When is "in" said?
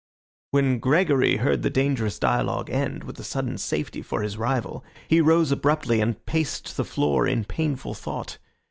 7.27-7.43